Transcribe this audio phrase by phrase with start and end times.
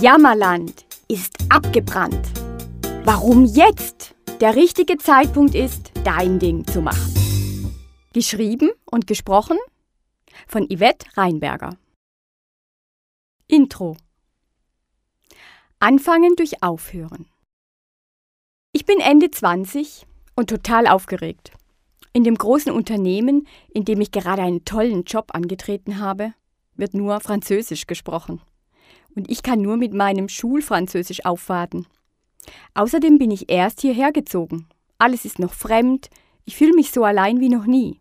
[0.00, 2.26] Jammerland ist abgebrannt.
[3.04, 7.74] Warum jetzt der richtige Zeitpunkt ist, dein Ding zu machen.
[8.14, 9.58] Geschrieben und gesprochen
[10.46, 11.76] von Yvette Reinberger.
[13.46, 13.98] Intro.
[15.80, 17.26] Anfangen durch Aufhören.
[18.72, 21.52] Ich bin Ende 20 und total aufgeregt.
[22.14, 26.32] In dem großen Unternehmen, in dem ich gerade einen tollen Job angetreten habe,
[26.74, 28.40] wird nur Französisch gesprochen.
[29.20, 31.86] Und ich kann nur mit meinem Schulfranzösisch aufwarten.
[32.72, 34.66] Außerdem bin ich erst hierher gezogen.
[34.96, 36.08] Alles ist noch fremd,
[36.46, 38.00] ich fühle mich so allein wie noch nie.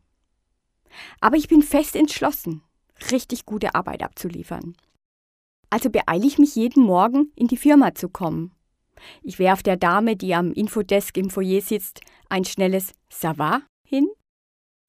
[1.19, 2.61] Aber ich bin fest entschlossen,
[3.11, 4.77] richtig gute Arbeit abzuliefern.
[5.69, 8.53] Also beeile ich mich jeden Morgen, in die Firma zu kommen.
[9.21, 14.07] Ich werfe der Dame, die am Infodesk im Foyer sitzt, ein schnelles Ça va hin.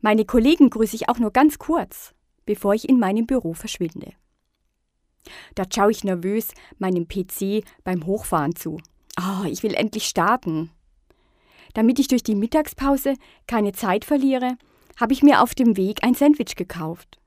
[0.00, 2.14] Meine Kollegen grüße ich auch nur ganz kurz,
[2.46, 4.12] bevor ich in meinem Büro verschwinde.
[5.54, 6.48] Da schaue ich nervös
[6.78, 8.78] meinem PC beim Hochfahren zu.
[9.18, 10.70] Oh, ich will endlich starten.
[11.74, 13.14] Damit ich durch die Mittagspause
[13.46, 14.56] keine Zeit verliere,
[14.98, 17.18] habe ich mir auf dem Weg ein Sandwich gekauft.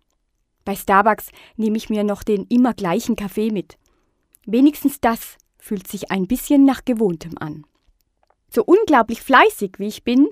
[0.66, 3.78] Bei Starbucks nehme ich mir noch den immer gleichen Kaffee mit.
[4.46, 7.66] Wenigstens das fühlt sich ein bisschen nach gewohntem an.
[8.50, 10.28] So unglaublich fleißig wie ich bin,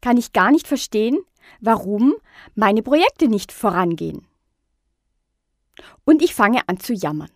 [0.00, 1.18] kann ich gar nicht verstehen,
[1.60, 2.14] warum
[2.54, 4.26] meine Projekte nicht vorangehen.
[6.04, 7.30] Und ich fange an zu jammern.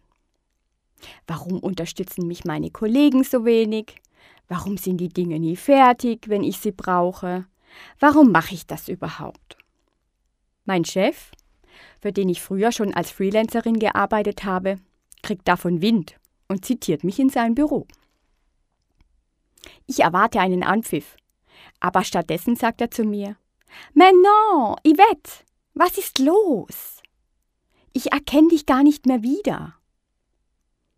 [1.26, 4.00] Warum unterstützen mich meine Kollegen so wenig?
[4.48, 7.46] Warum sind die Dinge nie fertig, wenn ich sie brauche?
[7.98, 9.56] Warum mache ich das überhaupt?
[10.64, 11.30] Mein Chef,
[12.00, 14.76] für den ich früher schon als Freelancerin gearbeitet habe,
[15.22, 16.16] kriegt davon Wind
[16.48, 17.86] und zitiert mich in sein Büro.
[19.86, 21.16] Ich erwarte einen Anpfiff,
[21.78, 23.36] aber stattdessen sagt er zu mir:
[23.94, 25.44] Mais non, Yvette,
[25.74, 26.99] was ist los?
[27.92, 29.74] Ich erkenne dich gar nicht mehr wieder.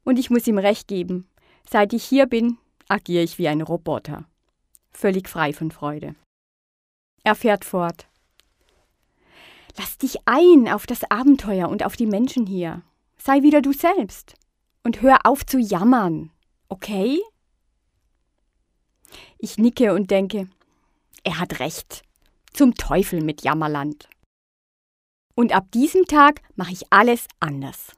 [0.04, 1.28] Und ich muss ihm recht geben.
[1.68, 4.24] Seit ich hier bin, agiere ich wie ein Roboter.
[4.92, 6.14] Völlig frei von Freude.
[7.24, 8.06] Er fährt fort.
[9.78, 12.83] Lass dich ein auf das Abenteuer und auf die Menschen hier.
[13.17, 14.34] Sei wieder du selbst.
[14.84, 16.30] Und hör auf zu jammern.
[16.68, 17.20] Okay?
[19.38, 20.48] Ich nicke und denke,
[21.24, 22.02] er hat recht.
[22.52, 24.08] Zum Teufel mit Jammerland.
[25.34, 27.92] Und ab diesem Tag mache ich alles anders.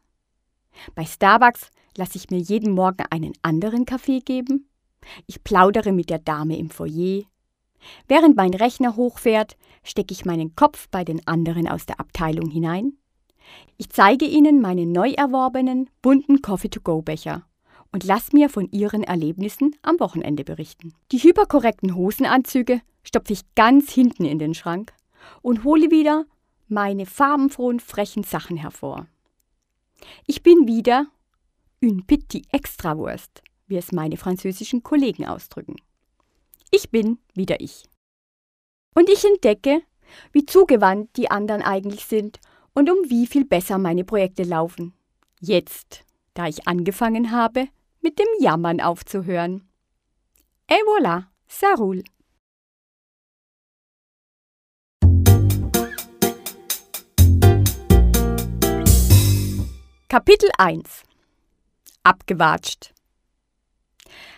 [0.94, 4.68] Bei Starbucks lasse ich mir jeden Morgen einen anderen Kaffee geben.
[5.26, 7.22] Ich plaudere mit der Dame im Foyer.
[8.08, 12.96] Während mein Rechner hochfährt, stecke ich meinen Kopf bei den anderen aus der Abteilung hinein.
[13.76, 17.44] Ich zeige ihnen meine neu erworbenen, bunten Coffee-to-go-Becher
[17.92, 20.94] und lasse mir von ihren Erlebnissen am Wochenende berichten.
[21.12, 24.94] Die hyperkorrekten Hosenanzüge stopfe ich ganz hinten in den Schrank
[25.42, 26.24] und hole wieder
[26.74, 29.06] meine farbenfrohen, frechen Sachen hervor.
[30.26, 31.06] Ich bin wieder
[31.80, 35.76] une petite Extrawurst, wie es meine französischen Kollegen ausdrücken.
[36.70, 37.88] Ich bin wieder ich.
[38.94, 39.82] Und ich entdecke,
[40.32, 42.40] wie zugewandt die anderen eigentlich sind
[42.74, 44.92] und um wie viel besser meine Projekte laufen.
[45.40, 47.68] Jetzt, da ich angefangen habe,
[48.00, 49.68] mit dem Jammern aufzuhören.
[50.68, 52.02] Et voilà, ça roule.
[60.14, 61.02] Kapitel 1
[62.04, 62.94] Abgewatscht.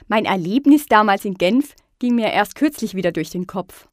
[0.08, 3.86] Mein Erlebnis damals in Genf ging mir erst kürzlich wieder durch den Kopf.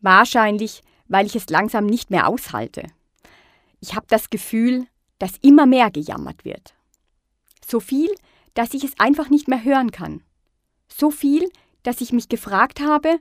[0.00, 2.86] Wahrscheinlich, weil ich es langsam nicht mehr aushalte.
[3.80, 4.86] Ich habe das Gefühl,
[5.18, 6.76] dass immer mehr gejammert wird.
[7.66, 8.14] So viel,
[8.54, 10.22] dass ich es einfach nicht mehr hören kann.
[10.86, 11.50] So viel,
[11.82, 13.18] dass ich mich gefragt habe,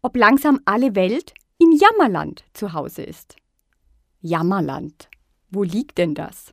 [0.00, 3.34] ob langsam alle Welt in Jammerland zu Hause ist.
[4.20, 5.08] Jammerland.
[5.50, 6.52] Wo liegt denn das?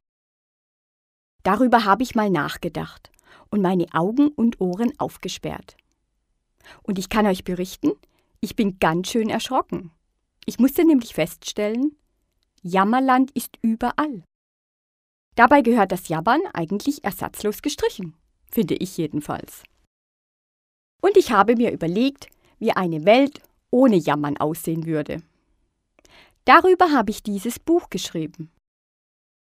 [1.47, 3.09] Darüber habe ich mal nachgedacht
[3.51, 5.77] und meine Augen und Ohren aufgesperrt.
[6.83, 7.93] Und ich kann euch berichten,
[8.41, 9.91] ich bin ganz schön erschrocken.
[10.45, 11.95] Ich musste nämlich feststellen,
[12.63, 14.25] Jammerland ist überall.
[15.35, 18.13] Dabei gehört das Jammern eigentlich ersatzlos gestrichen,
[18.51, 19.63] finde ich jedenfalls.
[21.01, 22.27] Und ich habe mir überlegt,
[22.59, 23.39] wie eine Welt
[23.71, 25.21] ohne Jammern aussehen würde.
[26.43, 28.51] Darüber habe ich dieses Buch geschrieben.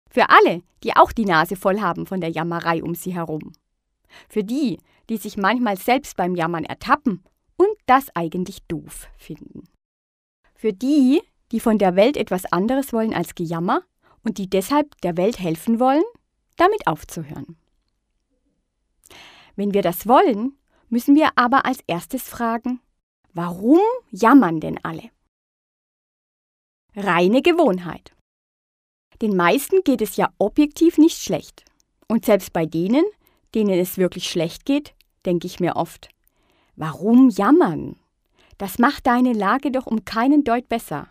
[0.10, 3.54] Für alle, die auch die Nase voll haben von der Jammerei um sie herum.
[4.28, 4.80] Für die,
[5.10, 7.24] die sich manchmal selbst beim Jammern ertappen
[7.58, 9.64] und das eigentlich doof finden.
[10.56, 11.22] Für die,
[11.52, 13.84] die von der Welt etwas anderes wollen als Gejammer
[14.24, 16.04] und die deshalb der Welt helfen wollen,
[16.58, 17.58] damit aufzuhören.
[19.56, 20.58] Wenn wir das wollen,
[20.90, 22.82] müssen wir aber als erstes fragen,
[23.34, 23.80] warum
[24.12, 25.10] jammern denn alle?
[26.96, 28.16] Reine Gewohnheit.
[29.22, 31.66] Den meisten geht es ja objektiv nicht schlecht.
[32.08, 33.04] Und selbst bei denen,
[33.54, 34.94] denen es wirklich schlecht geht,
[35.26, 36.10] denke ich mir oft,
[36.76, 37.98] warum jammern?
[38.58, 41.08] Das macht deine Lage doch um keinen Deut besser.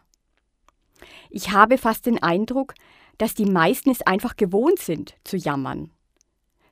[1.31, 2.75] Ich habe fast den Eindruck,
[3.19, 5.90] dass die meisten es einfach gewohnt sind, zu jammern.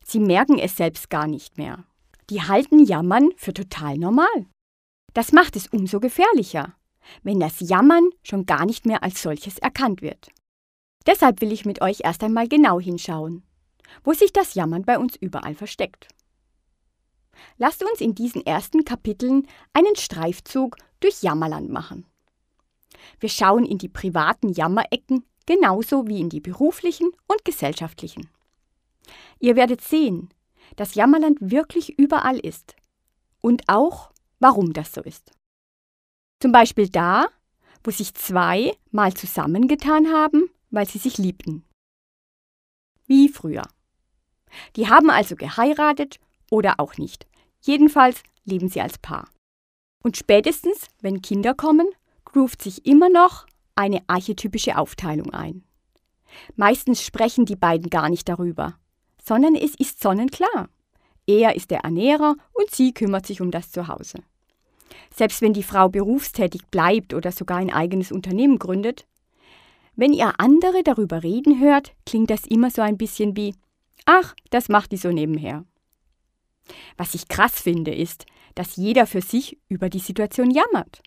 [0.05, 1.85] Sie merken es selbst gar nicht mehr.
[2.31, 4.47] Die halten Jammern für total normal.
[5.15, 6.75] Das macht es umso gefährlicher,
[7.23, 10.29] wenn das Jammern schon gar nicht mehr als solches erkannt wird.
[11.07, 13.43] Deshalb will ich mit euch erst einmal genau hinschauen,
[14.03, 16.09] wo sich das Jammern bei uns überall versteckt.
[17.59, 22.07] Lasst uns in diesen ersten Kapiteln einen Streifzug durch Jammerland machen.
[23.21, 28.29] Wir schauen in die privaten Jammerecken genauso wie in die beruflichen und gesellschaftlichen.
[29.39, 30.31] Ihr werdet sehen,
[30.75, 32.75] dass Jammerland wirklich überall ist
[33.41, 34.11] und auch,
[34.41, 35.31] warum das so ist.
[36.41, 37.27] Zum Beispiel da,
[37.85, 41.65] wo sich zwei mal zusammengetan haben, weil sie sich liebten.
[43.07, 43.63] Wie früher.
[44.77, 46.19] Die haben also geheiratet
[46.51, 47.27] oder auch nicht.
[47.61, 49.29] Jedenfalls leben sie als Paar.
[50.03, 51.89] Und spätestens, wenn Kinder kommen,
[52.35, 55.65] ruft sich immer noch eine archetypische Aufteilung ein.
[56.55, 58.79] Meistens sprechen die beiden gar nicht darüber,
[59.23, 60.69] sondern es ist sonnenklar.
[61.27, 64.19] Er ist der Ernährer und sie kümmert sich um das Zuhause.
[65.13, 69.07] Selbst wenn die Frau berufstätig bleibt oder sogar ein eigenes Unternehmen gründet,
[69.97, 73.55] wenn ihr andere darüber reden hört, klingt das immer so ein bisschen wie
[74.05, 75.65] Ach, das macht die so nebenher.
[76.97, 81.03] Was ich krass finde, ist, dass jeder für sich über die Situation jammert.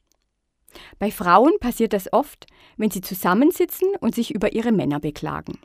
[1.00, 2.46] Bei Frauen passiert das oft,
[2.78, 5.60] wenn sie zusammensitzen und sich über ihre Männer beklagen.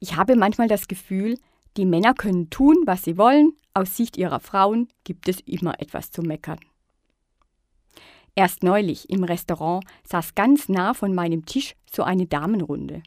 [0.00, 1.38] Ich habe manchmal das Gefühl,
[1.76, 6.10] die Männer können tun, was sie wollen, aus Sicht ihrer Frauen gibt es immer etwas
[6.10, 6.58] zu meckern.
[8.40, 13.02] Erst neulich im Restaurant saß ganz nah von meinem Tisch so eine Damenrunde.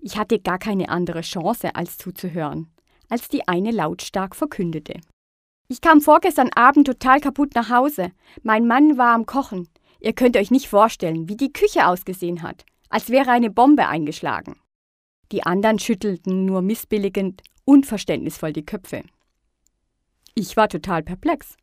[0.00, 2.66] Ich hatte gar keine andere Chance, als zuzuhören,
[3.08, 4.94] als die eine lautstark verkündete.
[5.68, 8.10] Ich kam vorgestern Abend total kaputt nach Hause.
[8.42, 9.68] Mein Mann war am Kochen.
[10.00, 14.56] Ihr könnt euch nicht vorstellen, wie die Küche ausgesehen hat, als wäre eine Bombe eingeschlagen.
[15.30, 19.04] Die anderen schüttelten nur missbilligend, unverständnisvoll die Köpfe.
[20.34, 21.56] Ich war total perplex.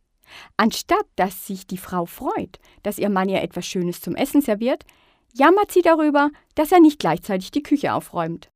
[0.57, 4.85] Anstatt dass sich die Frau freut, dass ihr Mann ihr etwas Schönes zum Essen serviert,
[5.33, 8.49] jammert sie darüber, dass er nicht gleichzeitig die Küche aufräumt.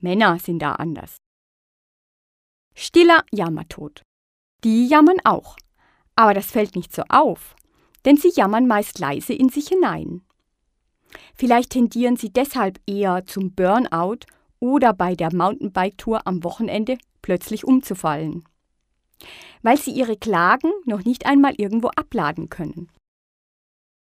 [0.00, 1.16] Männer sind da anders.
[2.74, 4.02] Stiller Jammertod.
[4.64, 5.56] Die jammern auch,
[6.16, 7.56] aber das fällt nicht so auf,
[8.04, 10.22] denn sie jammern meist leise in sich hinein.
[11.34, 14.26] Vielleicht tendieren sie deshalb eher zum Burnout
[14.60, 18.44] oder bei der Mountainbike-Tour am Wochenende plötzlich umzufallen
[19.62, 22.90] weil sie ihre Klagen noch nicht einmal irgendwo abladen können.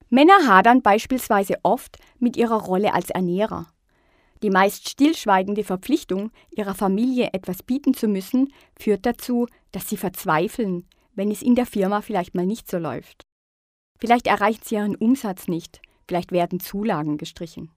[0.09, 3.67] Männer hadern beispielsweise oft mit ihrer Rolle als Ernährer.
[4.43, 10.85] Die meist stillschweigende Verpflichtung, ihrer Familie etwas bieten zu müssen, führt dazu, dass sie verzweifeln,
[11.15, 13.23] wenn es in der Firma vielleicht mal nicht so läuft.
[13.97, 17.71] Vielleicht erreichen sie ihren Umsatz nicht, vielleicht werden Zulagen gestrichen.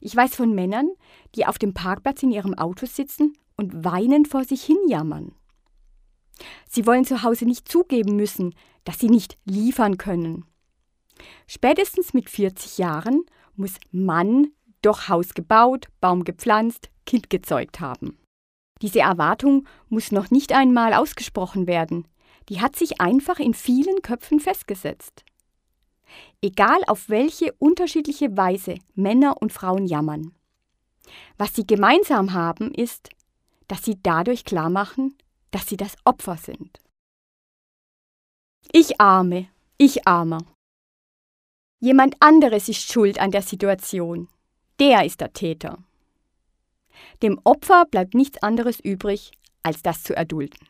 [0.00, 0.88] Ich weiß von Männern,
[1.34, 5.34] die auf dem Parkplatz in ihrem Auto sitzen und weinend vor sich hin jammern.
[6.68, 8.54] Sie wollen zu Hause nicht zugeben müssen,
[8.84, 10.44] dass sie nicht liefern können.
[11.46, 14.52] Spätestens mit 40 Jahren muss Mann
[14.82, 18.18] doch Haus gebaut, Baum gepflanzt, Kind gezeugt haben.
[18.82, 22.08] Diese Erwartung muss noch nicht einmal ausgesprochen werden,
[22.48, 25.24] die hat sich einfach in vielen Köpfen festgesetzt.
[26.42, 30.32] Egal auf welche unterschiedliche Weise Männer und Frauen jammern.
[31.36, 33.10] Was sie gemeinsam haben, ist,
[33.68, 35.14] dass sie dadurch klarmachen,
[35.50, 36.80] dass sie das Opfer sind.
[38.72, 40.44] Ich arme, ich armer.
[41.80, 44.28] Jemand anderes ist schuld an der Situation.
[44.78, 45.78] Der ist der Täter.
[47.22, 50.68] Dem Opfer bleibt nichts anderes übrig, als das zu erdulden.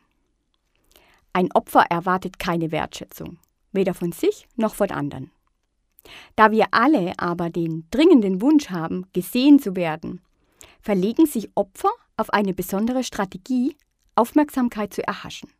[1.33, 3.37] Ein Opfer erwartet keine Wertschätzung,
[3.71, 5.31] weder von sich noch von anderen.
[6.35, 10.21] Da wir alle aber den dringenden Wunsch haben, gesehen zu werden,
[10.81, 13.75] verlegen sich Opfer auf eine besondere Strategie,
[14.15, 15.51] Aufmerksamkeit zu erhaschen.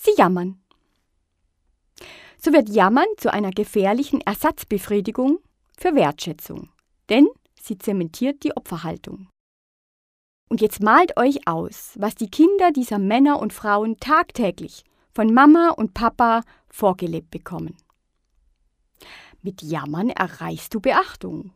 [0.00, 0.62] Sie jammern.
[2.38, 5.38] So wird Jammern zu einer gefährlichen Ersatzbefriedigung
[5.76, 6.70] für Wertschätzung,
[7.08, 7.28] denn
[7.60, 9.28] sie zementiert die Opferhaltung.
[10.48, 14.84] Und jetzt malt euch aus, was die Kinder dieser Männer und Frauen tagtäglich
[15.14, 17.76] von Mama und Papa vorgelebt bekommen.
[19.40, 21.52] Mit Jammern erreichst du Beachtung.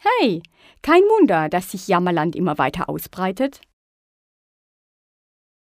[0.00, 0.42] Hey,
[0.82, 3.60] kein Wunder, dass sich Jammerland immer weiter ausbreitet.